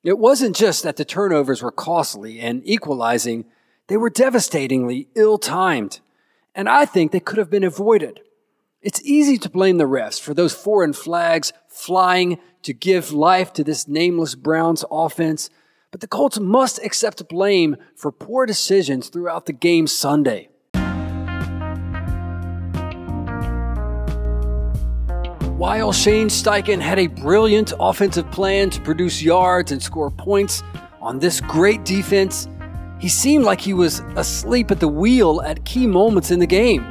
It 0.04 0.18
wasn't 0.18 0.56
just 0.56 0.84
that 0.84 0.96
the 0.96 1.06
turnovers 1.06 1.62
were 1.62 1.72
costly 1.72 2.40
and 2.40 2.62
equalizing, 2.66 3.46
they 3.88 3.98
were 3.98 4.10
devastatingly 4.10 5.10
ill 5.14 5.38
timed. 5.38 6.00
And 6.56 6.70
I 6.70 6.86
think 6.86 7.12
they 7.12 7.20
could 7.20 7.38
have 7.38 7.50
been 7.50 7.64
avoided. 7.64 8.22
It's 8.82 9.02
easy 9.04 9.38
to 9.38 9.50
blame 9.50 9.78
the 9.78 9.86
refs 9.86 10.20
for 10.20 10.34
those 10.34 10.54
foreign 10.54 10.94
flags 10.94 11.54
flying 11.68 12.40
to 12.64 12.74
give 12.74 13.12
life 13.12 13.54
to 13.54 13.64
this 13.64 13.88
nameless 13.88 14.36
Browns 14.36 14.84
offense, 14.92 15.50
but 15.92 16.02
the 16.02 16.08
Colts 16.08 16.40
must 16.40 16.84
accept 16.84 17.28
blame 17.28 17.76
for 17.96 18.12
poor 18.12 18.46
decisions 18.46 19.10
throughout 19.10 19.46
the 19.46 19.54
game 19.54 19.88
Sunday. 19.88 20.50
While 25.64 25.94
Shane 25.94 26.28
Steichen 26.28 26.82
had 26.82 27.00
a 27.00 27.08
brilliant 27.08 27.72
offensive 27.80 28.30
plan 28.32 28.70
to 28.72 28.82
produce 28.82 29.24
yards 29.24 29.72
and 29.72 29.82
score 29.82 30.12
points 30.12 30.62
on 31.02 31.20
this 31.20 31.40
great 31.40 31.86
defense, 31.86 32.50
he 33.00 33.08
seemed 33.08 33.46
like 33.46 33.62
he 33.62 33.74
was 33.74 34.02
asleep 34.18 34.72
at 34.72 34.82
the 34.82 34.90
wheel 34.90 35.42
at 35.42 35.64
key 35.64 35.88
moments 35.88 36.32
in 36.32 36.40
the 36.40 36.46
game. 36.46 36.84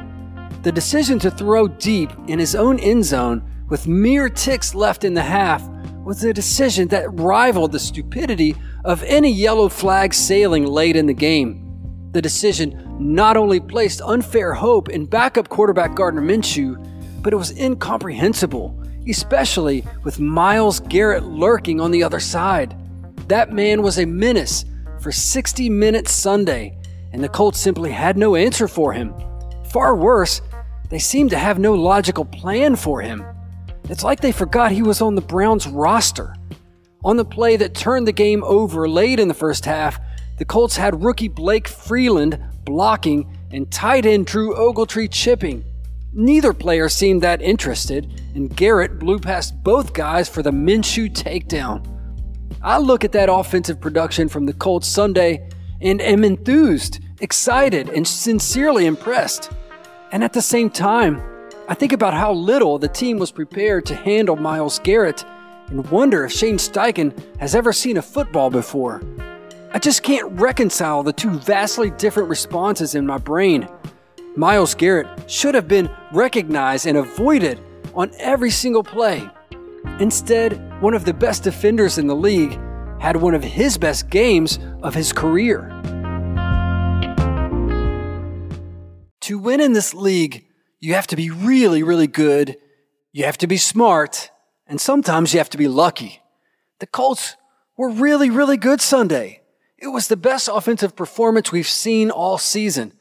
The 0.63 0.71
decision 0.71 1.19
to 1.19 1.29
throw 1.29 1.67
deep 1.67 2.09
in 2.27 2.39
his 2.39 2.55
own 2.55 2.79
end 2.79 3.05
zone 3.05 3.47
with 3.69 3.85
mere 3.85 4.27
ticks 4.27 4.73
left 4.73 5.03
in 5.03 5.13
the 5.13 5.21
half 5.21 5.61
was 6.03 6.23
a 6.23 6.33
decision 6.33 6.87
that 6.87 7.13
rivaled 7.13 7.73
the 7.73 7.79
stupidity 7.79 8.55
of 8.85 9.03
any 9.03 9.31
yellow 9.31 9.69
flag 9.69 10.15
sailing 10.15 10.65
late 10.65 10.95
in 10.95 11.05
the 11.05 11.13
game. 11.13 12.09
The 12.11 12.23
decision 12.23 12.97
not 12.99 13.37
only 13.37 13.59
placed 13.59 14.01
unfair 14.01 14.55
hope 14.55 14.89
in 14.89 15.05
backup 15.05 15.49
quarterback 15.49 15.93
Gardner 15.93 16.23
Minshew, 16.23 16.83
but 17.23 17.33
it 17.33 17.37
was 17.37 17.57
incomprehensible, 17.57 18.79
especially 19.07 19.83
with 20.03 20.19
Myles 20.19 20.81
Garrett 20.81 21.23
lurking 21.23 21.81
on 21.81 21.91
the 21.91 22.03
other 22.03 22.19
side. 22.19 22.75
That 23.27 23.53
man 23.53 23.81
was 23.81 23.97
a 23.97 24.05
menace 24.05 24.65
for 24.99 25.11
60 25.11 25.69
minutes 25.69 26.11
Sunday, 26.11 26.77
and 27.11 27.23
the 27.23 27.29
Colts 27.29 27.59
simply 27.59 27.91
had 27.91 28.17
no 28.17 28.35
answer 28.35 28.67
for 28.67 28.93
him. 28.93 29.13
Far 29.71 29.95
worse, 29.95 30.41
they 30.89 30.99
seemed 30.99 31.29
to 31.31 31.37
have 31.39 31.57
no 31.57 31.73
logical 31.73 32.25
plan 32.25 32.75
for 32.75 33.01
him. 33.01 33.25
It's 33.89 34.03
like 34.03 34.21
they 34.21 34.31
forgot 34.31 34.71
he 34.71 34.81
was 34.81 35.01
on 35.01 35.15
the 35.15 35.21
Browns 35.21 35.67
roster. 35.67 36.35
On 37.03 37.17
the 37.17 37.25
play 37.25 37.57
that 37.57 37.73
turned 37.73 38.07
the 38.07 38.13
game 38.13 38.43
over 38.43 38.87
late 38.87 39.19
in 39.19 39.27
the 39.27 39.33
first 39.33 39.65
half, 39.65 39.99
the 40.37 40.45
Colts 40.45 40.77
had 40.77 41.03
rookie 41.03 41.27
Blake 41.27 41.67
Freeland 41.67 42.39
blocking 42.65 43.37
and 43.51 43.69
tight 43.71 44.05
end 44.05 44.25
Drew 44.25 44.55
Ogletree 44.55 45.11
chipping. 45.11 45.63
Neither 46.15 46.53
player 46.53 46.89
seemed 46.89 47.23
that 47.23 47.41
interested, 47.41 48.21
and 48.35 48.55
Garrett 48.55 48.99
blew 48.99 49.17
past 49.17 49.63
both 49.63 49.93
guys 49.93 50.29
for 50.29 50.43
the 50.43 50.51
Minshew 50.51 51.11
takedown. 51.11 51.87
I 52.61 52.77
look 52.77 53.03
at 53.03 53.13
that 53.13 53.31
offensive 53.31 53.81
production 53.81 54.29
from 54.29 54.45
the 54.45 54.53
Colts 54.53 54.87
Sunday 54.87 55.49
and 55.81 55.99
am 56.01 56.23
enthused, 56.23 56.99
excited, 57.19 57.89
and 57.89 58.07
sincerely 58.07 58.85
impressed. 58.85 59.51
And 60.11 60.23
at 60.23 60.33
the 60.33 60.41
same 60.41 60.69
time, 60.69 61.19
I 61.67 61.73
think 61.73 61.93
about 61.93 62.13
how 62.13 62.31
little 62.31 62.77
the 62.77 62.87
team 62.87 63.17
was 63.17 63.31
prepared 63.31 63.85
to 63.87 63.95
handle 63.95 64.35
Myles 64.35 64.77
Garrett 64.79 65.25
and 65.67 65.89
wonder 65.89 66.25
if 66.25 66.31
Shane 66.31 66.57
Steichen 66.57 67.11
has 67.39 67.55
ever 67.55 67.73
seen 67.73 67.97
a 67.97 68.03
football 68.03 68.51
before. 68.51 69.01
I 69.73 69.79
just 69.79 70.03
can't 70.03 70.31
reconcile 70.39 71.01
the 71.01 71.11
two 71.11 71.31
vastly 71.31 71.89
different 71.89 72.29
responses 72.29 72.93
in 72.93 73.07
my 73.07 73.17
brain. 73.17 73.67
Myles 74.35 74.73
Garrett 74.73 75.29
should 75.29 75.53
have 75.53 75.67
been 75.67 75.89
recognized 76.11 76.87
and 76.87 76.97
avoided 76.97 77.59
on 77.93 78.11
every 78.17 78.49
single 78.49 78.83
play. 78.83 79.29
Instead, 79.99 80.81
one 80.81 80.95
of 80.95 81.05
the 81.05 81.13
best 81.13 81.43
defenders 81.43 81.99
in 81.99 82.07
the 82.07 82.15
league 82.15 82.59
had 82.99 83.17
one 83.17 83.35
of 83.35 83.43
his 83.43 83.77
best 83.77 84.09
games 84.09 84.57
of 84.81 84.95
his 84.95 85.13
career. 85.13 85.69
To 89.21 89.37
win 89.37 89.61
in 89.61 89.73
this 89.73 89.93
league, 89.93 90.45
you 90.79 90.95
have 90.95 91.07
to 91.07 91.15
be 91.15 91.29
really, 91.29 91.83
really 91.83 92.07
good, 92.07 92.57
you 93.11 93.25
have 93.25 93.37
to 93.37 93.47
be 93.47 93.57
smart, 93.57 94.31
and 94.65 94.81
sometimes 94.81 95.33
you 95.33 95.37
have 95.37 95.49
to 95.51 95.57
be 95.59 95.67
lucky. 95.67 96.21
The 96.79 96.87
Colts 96.87 97.35
were 97.77 97.89
really, 97.89 98.31
really 98.31 98.57
good 98.57 98.81
Sunday. 98.81 99.41
It 99.77 99.87
was 99.89 100.07
the 100.07 100.17
best 100.17 100.49
offensive 100.51 100.95
performance 100.95 101.51
we've 101.51 101.67
seen 101.67 102.09
all 102.09 102.39
season. 102.39 102.93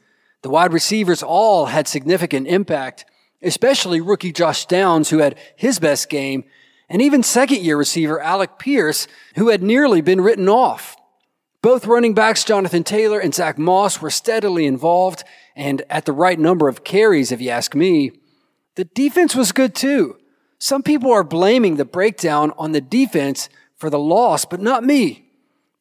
The 0.43 0.51
wide 0.51 0.73
receivers 0.73 1.23
all 1.23 1.67
had 1.67 1.87
significant 1.89 2.49
impact, 2.49 3.05
especially 3.43 4.01
rookie 4.01 4.33
Josh 4.33 4.67
Downs, 4.67 5.11
who 5.11 5.19
had 5.19 5.39
his 5.57 5.79
best 5.79 6.09
game, 6.09 6.45
and 6.89 7.01
even 7.01 7.23
second 7.23 7.61
year 7.61 7.77
receiver 7.77 8.21
Alec 8.21 8.59
Pierce, 8.59 9.07
who 9.37 9.49
had 9.49 9.63
nearly 9.63 10.01
been 10.01 10.21
written 10.21 10.49
off. 10.49 10.97
Both 11.63 11.87
running 11.87 12.13
backs, 12.13 12.43
Jonathan 12.43 12.83
Taylor 12.83 13.21
and 13.21 13.33
Zach 13.33 13.57
Moss, 13.57 14.03
were 14.03 14.11
steadily 14.11 14.67
involved 14.67 15.23
and 15.55 15.83
at 15.89 16.07
the 16.07 16.13
right 16.13 16.39
number 16.39 16.69
of 16.69 16.83
carries, 16.83 17.31
if 17.31 17.41
you 17.41 17.51
ask 17.51 17.75
me. 17.75 18.11
The 18.75 18.85
defense 18.85 19.37
was 19.37 19.53
good 19.53 19.75
too. 19.75 20.17
Some 20.59 20.83
people 20.83 21.13
are 21.13 21.25
blaming 21.25 21.77
the 21.77 21.85
breakdown 21.85 22.53
on 22.59 22.73
the 22.73 22.81
defense 22.81 23.49
for 23.77 23.91
the 23.91 23.99
loss, 23.99 24.45
but 24.45 24.61
not 24.61 24.83
me. 24.83 25.31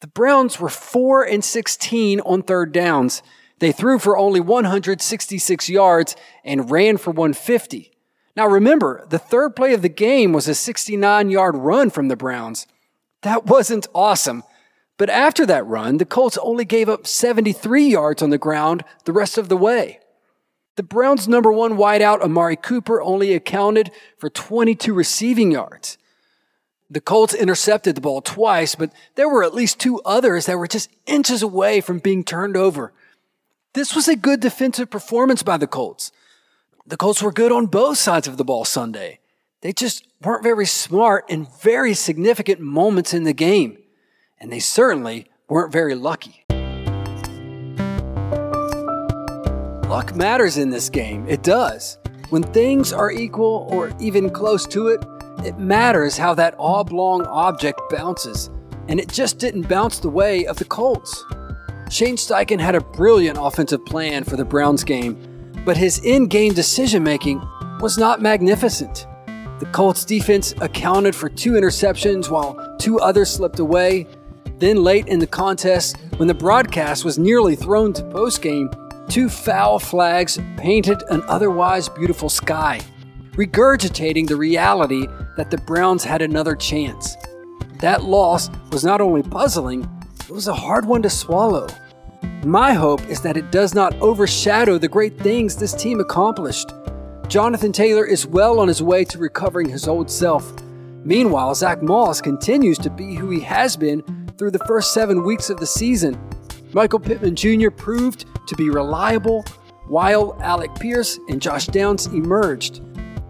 The 0.02 0.08
Browns 0.08 0.60
were 0.60 0.70
4 0.70 1.24
and 1.24 1.44
16 1.44 2.20
on 2.22 2.44
third 2.44 2.72
downs 2.72 3.24
they 3.62 3.72
threw 3.72 4.00
for 4.00 4.18
only 4.18 4.40
166 4.40 5.70
yards 5.70 6.16
and 6.44 6.72
ran 6.72 6.98
for 6.98 7.12
150. 7.12 7.92
Now 8.36 8.48
remember, 8.48 9.06
the 9.08 9.20
third 9.20 9.56
play 9.56 9.76
of 9.76 9.84
the 9.84 9.88
game 9.88 10.34
was 10.34 10.48
a 10.48 10.56
69 10.56 11.30
yard 11.30 11.56
run 11.56 11.92
from 11.92 12.08
the 12.08 12.16
Browns. 12.16 12.66
That 13.22 13.46
wasn't 13.46 13.88
awesome. 13.94 14.44
But 14.98 15.12
after 15.12 15.46
that 15.46 15.68
run, 15.68 15.98
the 15.98 16.06
Colts 16.06 16.40
only 16.42 16.66
gave 16.66 16.90
up 16.90 17.06
73 17.06 17.88
yards 17.88 18.24
on 18.24 18.32
the 18.32 18.40
ground 18.40 18.84
the 19.06 19.14
rest 19.14 19.38
of 19.38 19.48
the 19.48 19.58
way. 19.58 20.00
The 20.76 20.84
Browns' 20.84 21.28
number 21.28 21.52
one 21.52 21.78
wideout, 21.78 22.22
Amari 22.22 22.56
Cooper, 22.56 23.00
only 23.00 23.32
accounted 23.36 23.92
for 24.18 24.32
22 24.32 24.92
receiving 24.92 25.52
yards. 25.52 26.00
The 26.90 27.02
Colts 27.02 27.36
intercepted 27.36 27.94
the 27.94 28.02
ball 28.02 28.22
twice, 28.22 28.74
but 28.74 28.92
there 29.14 29.30
were 29.30 29.44
at 29.44 29.54
least 29.54 29.80
two 29.80 30.02
others 30.02 30.48
that 30.48 30.58
were 30.58 30.68
just 30.68 30.90
inches 31.06 31.44
away 31.44 31.80
from 31.80 32.00
being 32.00 32.24
turned 32.24 32.58
over. 32.58 32.92
This 33.74 33.96
was 33.96 34.10
a 34.10 34.18
good 34.18 34.42
defensive 34.42 34.90
performance 34.90 35.44
by 35.44 35.56
the 35.56 35.66
Colts. 35.66 36.12
The 36.86 36.98
Colts 36.98 37.24
were 37.24 37.32
good 37.32 37.54
on 37.54 37.68
both 37.68 37.98
sides 37.98 38.28
of 38.28 38.36
the 38.36 38.44
ball 38.44 38.66
Sunday. 38.66 39.20
They 39.62 39.72
just 39.72 40.06
weren't 40.22 40.44
very 40.44 40.66
smart 40.66 41.24
in 41.30 41.48
very 41.62 41.94
significant 41.94 42.60
moments 42.60 43.14
in 43.14 43.24
the 43.24 43.32
game. 43.32 43.78
And 44.42 44.52
they 44.52 44.60
certainly 44.60 45.28
weren't 45.48 45.72
very 45.72 45.96
lucky. 45.96 46.44
Luck 49.88 50.16
matters 50.18 50.58
in 50.58 50.70
this 50.70 50.90
game. 50.90 51.26
It 51.30 51.42
does. 51.42 51.98
When 52.30 52.44
things 52.44 52.92
are 52.92 53.10
equal 53.12 53.68
or 53.72 53.94
even 54.02 54.32
close 54.32 54.68
to 54.68 54.88
it, 54.90 55.02
it 55.46 55.60
matters 55.60 56.18
how 56.18 56.34
that 56.34 56.56
oblong 56.60 57.26
object 57.28 57.80
bounces. 57.90 58.50
And 58.90 59.00
it 59.00 59.08
just 59.08 59.38
didn't 59.38 59.70
bounce 59.70 60.00
the 60.00 60.10
way 60.10 60.46
of 60.46 60.58
the 60.58 60.66
Colts. 60.66 61.24
Shane 61.92 62.16
Steichen 62.16 62.62
had 62.62 62.74
a 62.74 62.80
brilliant 62.80 63.38
offensive 63.38 63.86
plan 63.86 64.24
for 64.24 64.38
the 64.38 64.46
Browns 64.46 64.86
game, 64.86 65.18
but 65.66 65.76
his 65.76 66.00
in 66.06 66.28
game 66.28 66.54
decision 66.54 67.04
making 67.04 67.42
was 67.82 67.98
not 67.98 68.22
magnificent. 68.22 69.08
The 69.60 69.70
Colts 69.74 70.06
defense 70.06 70.54
accounted 70.62 71.14
for 71.14 71.28
two 71.28 71.52
interceptions 71.52 72.32
while 72.32 72.78
two 72.80 72.98
others 73.00 73.30
slipped 73.30 73.60
away. 73.60 74.08
Then, 74.58 74.82
late 74.82 75.08
in 75.08 75.20
the 75.20 75.28
contest, 75.28 75.98
when 76.16 76.30
the 76.30 76.34
broadcast 76.34 77.04
was 77.04 77.20
nearly 77.20 77.58
thrown 77.58 77.92
to 77.94 78.04
postgame, 78.04 78.74
two 79.10 79.28
foul 79.28 79.78
flags 79.78 80.40
painted 80.56 81.04
an 81.10 81.22
otherwise 81.28 81.90
beautiful 81.90 82.30
sky, 82.30 82.80
regurgitating 83.34 84.30
the 84.30 84.38
reality 84.38 85.08
that 85.36 85.52
the 85.52 85.58
Browns 85.58 86.06
had 86.06 86.22
another 86.22 86.56
chance. 86.56 87.18
That 87.80 88.06
loss 88.06 88.50
was 88.72 88.86
not 88.86 89.02
only 89.02 89.24
puzzling, 89.24 89.86
was 90.32 90.48
a 90.48 90.54
hard 90.54 90.86
one 90.86 91.02
to 91.02 91.10
swallow. 91.10 91.68
My 92.44 92.74
hope 92.74 93.06
is 93.08 93.22
that 93.22 93.38
it 93.38 93.52
does 93.52 93.76
not 93.76 93.94
overshadow 94.02 94.78
the 94.78 94.88
great 94.88 95.18
things 95.20 95.56
this 95.56 95.74
team 95.74 96.00
accomplished. 96.00 96.72
Jonathan 97.28 97.72
Taylor 97.72 98.06
is 98.06 98.26
well 98.26 98.60
on 98.60 98.68
his 98.68 98.82
way 98.82 99.04
to 99.06 99.18
recovering 99.18 99.70
his 99.70 99.88
old 99.88 100.10
self. 100.10 100.54
Meanwhile, 101.04 101.56
Zach 101.56 101.82
Moss 101.82 102.22
continues 102.22 102.78
to 102.80 102.90
be 102.90 103.16
who 103.16 103.30
he 103.30 103.40
has 103.42 103.76
been 103.76 104.02
through 104.38 104.52
the 104.52 104.66
first 104.66 104.94
seven 104.94 105.24
weeks 105.24 105.50
of 105.50 105.58
the 105.58 105.68
season. 105.68 106.20
Michael 106.74 107.00
Pittman 107.00 107.36
Jr. 107.36 107.70
proved 107.70 108.26
to 108.48 108.56
be 108.56 108.70
reliable, 108.70 109.44
while 109.88 110.38
Alec 110.42 110.74
Pierce 110.76 111.20
and 111.28 111.42
Josh 111.42 111.68
Downs 111.68 112.08
emerged. 112.08 112.82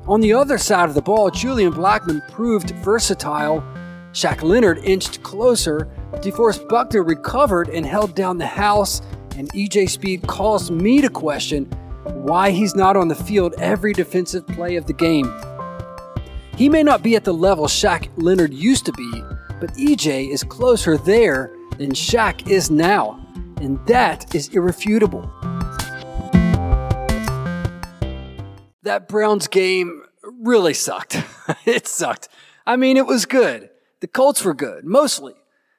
On 0.07 0.19
the 0.19 0.33
other 0.33 0.57
side 0.57 0.89
of 0.89 0.95
the 0.95 1.01
ball, 1.01 1.29
Julian 1.31 1.73
Blackmon 1.73 2.27
proved 2.31 2.71
versatile. 2.77 3.63
Shaq 4.13 4.43
Leonard 4.43 4.79
inched 4.83 5.23
closer. 5.23 5.87
DeForest 6.15 6.67
Buckner 6.67 7.03
recovered 7.03 7.69
and 7.69 7.85
held 7.85 8.13
down 8.13 8.37
the 8.37 8.45
house. 8.45 9.01
And 9.37 9.51
EJ 9.53 9.89
Speed 9.89 10.27
caused 10.27 10.71
me 10.71 11.01
to 11.01 11.09
question 11.09 11.65
why 12.03 12.51
he's 12.51 12.75
not 12.75 12.95
on 12.95 13.07
the 13.07 13.15
field 13.15 13.55
every 13.57 13.93
defensive 13.93 14.45
play 14.47 14.75
of 14.75 14.85
the 14.85 14.93
game. 14.93 15.33
He 16.55 16.69
may 16.69 16.83
not 16.83 17.01
be 17.01 17.15
at 17.15 17.23
the 17.23 17.33
level 17.33 17.65
Shaq 17.65 18.09
Leonard 18.17 18.53
used 18.53 18.85
to 18.85 18.93
be, 18.93 19.23
but 19.59 19.73
EJ 19.73 20.31
is 20.31 20.43
closer 20.43 20.95
there 20.95 21.55
than 21.79 21.91
Shaq 21.91 22.47
is 22.47 22.69
now, 22.69 23.19
and 23.61 23.79
that 23.87 24.35
is 24.35 24.49
irrefutable. 24.49 25.23
That 28.83 29.07
Browns 29.07 29.47
game 29.47 30.03
really 30.23 30.75
sucked. 30.75 31.23
it 31.65 31.87
sucked. 31.87 32.27
I 32.67 32.75
mean, 32.75 32.97
it 32.97 33.07
was 33.07 33.25
good. 33.25 33.70
The 34.01 34.07
Colts 34.07 34.43
were 34.43 34.55
good, 34.55 34.83
mostly, 34.83 35.35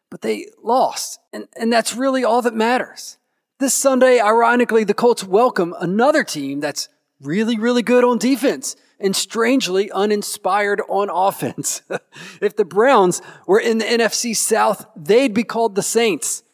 but 0.09 0.23
they 0.23 0.47
lost, 0.63 1.19
and, 1.33 1.49
and 1.57 1.73
that's 1.73 1.97
really 1.97 2.23
all 2.23 2.41
that 2.43 2.55
matters. 2.55 3.19
This 3.59 3.75
Sunday, 3.75 4.21
ironically, 4.21 4.85
the 4.85 4.95
Colts 4.95 5.25
welcome 5.25 5.75
another 5.81 6.23
team 6.23 6.61
that's 6.61 6.89
really, 7.21 7.59
really 7.59 7.83
good 7.83 8.05
on 8.05 8.19
defense 8.19 8.77
and 9.01 9.17
strangely 9.17 9.91
uninspired 9.91 10.81
on 10.89 11.11
offense. 11.13 11.83
if 12.41 12.55
the 12.55 12.65
Browns 12.65 13.21
were 13.49 13.59
in 13.59 13.79
the 13.79 13.85
NFC 13.85 14.37
South, 14.37 14.87
they'd 14.95 15.35
be 15.35 15.43
called 15.43 15.75
the 15.75 15.83
Saints. 15.83 16.45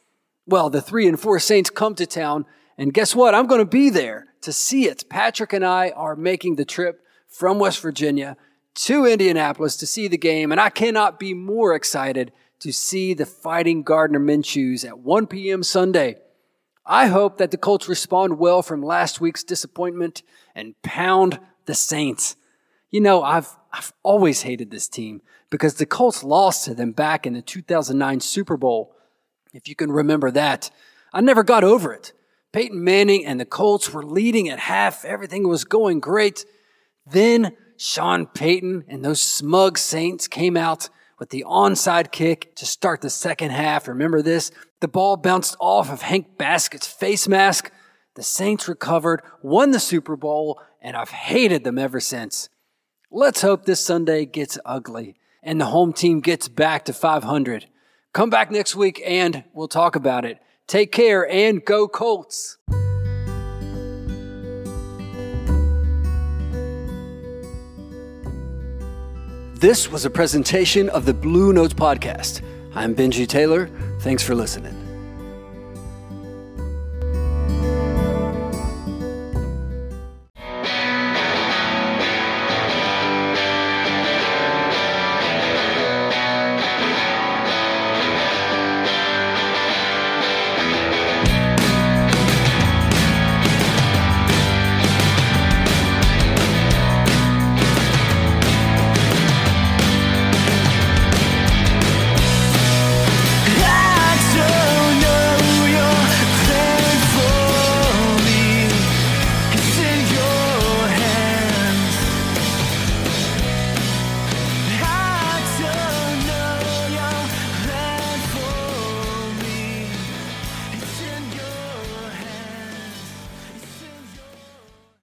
Well, 0.46 0.70
the 0.70 0.80
three 0.80 1.06
and 1.06 1.20
four 1.20 1.38
Saints 1.38 1.68
come 1.68 1.94
to 1.96 2.06
town, 2.06 2.46
and 2.78 2.94
guess 2.94 3.14
what? 3.14 3.34
I'm 3.34 3.46
going 3.46 3.60
to 3.60 3.66
be 3.66 3.90
there 3.90 4.28
to 4.40 4.54
see 4.54 4.88
it. 4.88 5.04
Patrick 5.10 5.52
and 5.52 5.66
I 5.66 5.90
are 5.90 6.16
making 6.16 6.56
the 6.56 6.64
trip 6.64 7.04
from 7.28 7.58
West 7.58 7.80
Virginia 7.80 8.38
to 8.78 9.04
Indianapolis 9.04 9.76
to 9.76 9.86
see 9.88 10.06
the 10.06 10.16
game, 10.16 10.52
and 10.52 10.60
I 10.60 10.70
cannot 10.70 11.18
be 11.18 11.34
more 11.34 11.74
excited 11.74 12.30
to 12.60 12.72
see 12.72 13.12
the 13.12 13.26
Fighting 13.26 13.82
Gardner 13.82 14.20
Minshews 14.20 14.86
at 14.86 15.00
1 15.00 15.26
p.m. 15.26 15.64
Sunday. 15.64 16.16
I 16.86 17.08
hope 17.08 17.38
that 17.38 17.50
the 17.50 17.56
Colts 17.56 17.88
respond 17.88 18.38
well 18.38 18.62
from 18.62 18.80
last 18.82 19.20
week's 19.20 19.42
disappointment 19.42 20.22
and 20.54 20.80
pound 20.82 21.40
the 21.66 21.74
Saints. 21.74 22.36
You 22.90 23.00
know, 23.00 23.22
I've, 23.22 23.48
I've 23.72 23.92
always 24.04 24.42
hated 24.42 24.70
this 24.70 24.86
team 24.86 25.22
because 25.50 25.74
the 25.74 25.84
Colts 25.84 26.22
lost 26.22 26.64
to 26.66 26.74
them 26.74 26.92
back 26.92 27.26
in 27.26 27.32
the 27.32 27.42
2009 27.42 28.20
Super 28.20 28.56
Bowl. 28.56 28.94
If 29.52 29.68
you 29.68 29.74
can 29.74 29.90
remember 29.90 30.30
that, 30.30 30.70
I 31.12 31.20
never 31.20 31.42
got 31.42 31.64
over 31.64 31.92
it. 31.92 32.12
Peyton 32.52 32.82
Manning 32.82 33.26
and 33.26 33.40
the 33.40 33.44
Colts 33.44 33.92
were 33.92 34.04
leading 34.04 34.48
at 34.48 34.60
half. 34.60 35.04
Everything 35.04 35.48
was 35.48 35.64
going 35.64 35.98
great. 35.98 36.44
Then 37.04 37.56
Sean 37.78 38.26
Payton 38.26 38.84
and 38.88 39.04
those 39.04 39.22
smug 39.22 39.78
Saints 39.78 40.26
came 40.26 40.56
out 40.56 40.88
with 41.20 41.30
the 41.30 41.44
onside 41.46 42.10
kick 42.10 42.54
to 42.56 42.66
start 42.66 43.00
the 43.00 43.08
second 43.08 43.50
half. 43.50 43.86
Remember 43.86 44.20
this? 44.20 44.50
The 44.80 44.88
ball 44.88 45.16
bounced 45.16 45.56
off 45.60 45.90
of 45.90 46.02
Hank 46.02 46.36
Baskett's 46.36 46.88
face 46.88 47.28
mask. 47.28 47.70
The 48.16 48.24
Saints 48.24 48.68
recovered, 48.68 49.22
won 49.42 49.70
the 49.70 49.78
Super 49.78 50.16
Bowl, 50.16 50.60
and 50.82 50.96
I've 50.96 51.10
hated 51.10 51.62
them 51.62 51.78
ever 51.78 52.00
since. 52.00 52.48
Let's 53.12 53.42
hope 53.42 53.64
this 53.64 53.80
Sunday 53.80 54.26
gets 54.26 54.58
ugly 54.64 55.16
and 55.40 55.60
the 55.60 55.66
home 55.66 55.92
team 55.92 56.20
gets 56.20 56.48
back 56.48 56.84
to 56.86 56.92
500. 56.92 57.66
Come 58.12 58.28
back 58.28 58.50
next 58.50 58.74
week 58.74 59.00
and 59.06 59.44
we'll 59.54 59.68
talk 59.68 59.94
about 59.94 60.24
it. 60.24 60.38
Take 60.66 60.90
care 60.90 61.28
and 61.30 61.64
go 61.64 61.86
Colts. 61.86 62.58
This 69.58 69.90
was 69.90 70.04
a 70.04 70.10
presentation 70.10 70.88
of 70.90 71.04
the 71.04 71.12
Blue 71.12 71.52
Notes 71.52 71.74
Podcast. 71.74 72.42
I'm 72.76 72.94
Benji 72.94 73.26
Taylor. 73.26 73.68
Thanks 73.98 74.22
for 74.22 74.36
listening. 74.36 74.77